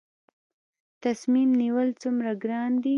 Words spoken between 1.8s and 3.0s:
څومره ګران دي؟